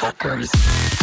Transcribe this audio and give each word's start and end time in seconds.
Motherfuckers. 0.00 0.99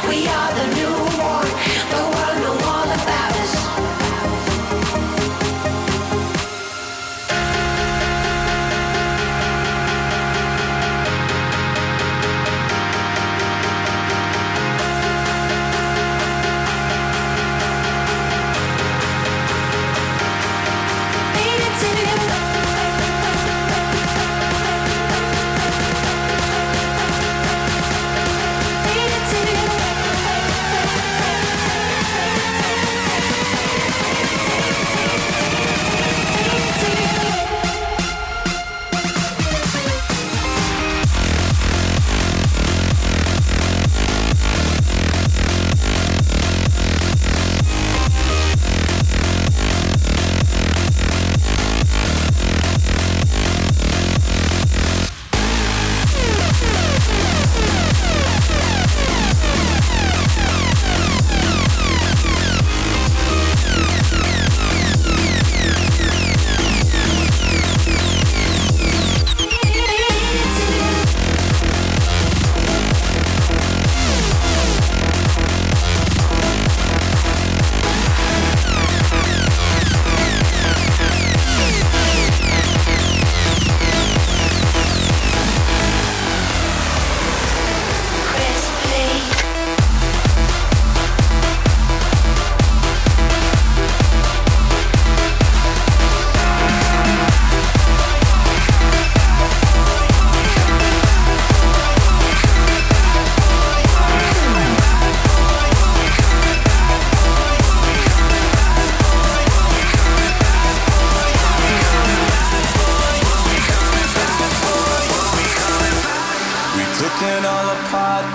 We 0.00 0.31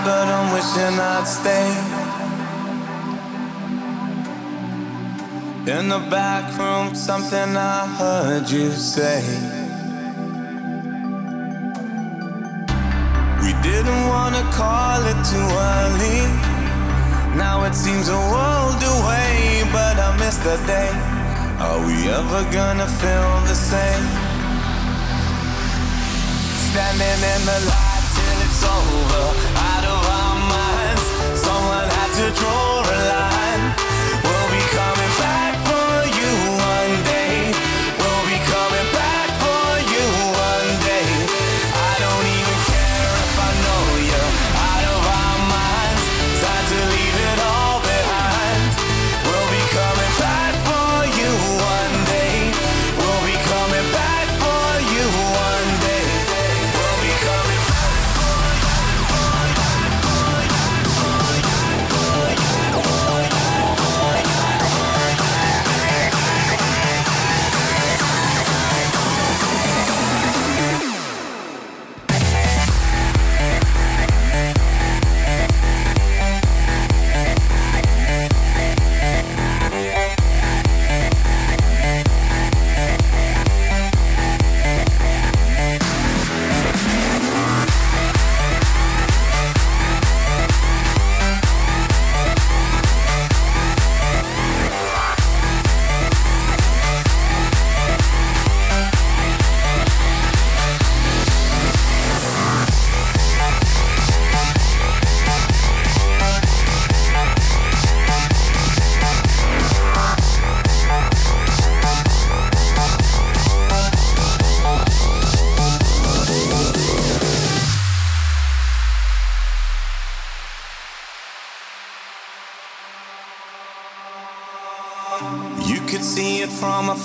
but 0.08 0.28
I'm 0.38 0.47
wishing 0.55 0.95
I'd 1.14 1.28
stay. 1.28 1.70
In 5.76 5.89
the 5.89 6.01
back 6.10 6.45
room, 6.58 6.95
something 6.95 7.49
I 7.58 7.80
heard 7.99 8.49
you 8.49 8.72
say. 8.72 9.20
We 13.43 13.51
didn't 13.68 14.03
wanna 14.14 14.43
call 14.62 14.99
it 15.12 15.20
too 15.32 15.49
early. 15.76 16.22
Now 17.43 17.66
it 17.68 17.76
seems 17.76 18.08
a 18.08 18.22
world 18.34 18.82
away, 18.95 19.68
but 19.78 19.95
I 20.08 20.10
miss 20.22 20.38
the 20.47 20.58
day. 20.74 20.91
Are 21.66 21.82
we 21.88 21.95
ever 22.20 22.41
gonna 22.58 22.89
feel 23.01 23.32
the 23.51 23.58
same? 23.72 24.05
Standing 26.70 27.20
in 27.34 27.41
the 27.51 27.60
light 27.72 28.05
till 28.16 28.38
it's 28.45 28.64
over. 28.78 29.26
I 29.74 29.76
Someone 32.18 32.76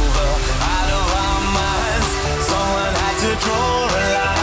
over, 0.00 0.28
out 0.74 0.90
of 1.00 1.06
our 1.24 1.40
minds. 1.58 2.10
Someone 2.50 2.94
had 3.02 3.16
to 3.24 3.30
draw 3.44 3.86
a 3.86 4.04
line. 4.14 4.41